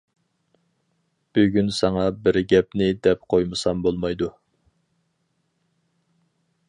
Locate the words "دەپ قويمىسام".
3.09-3.85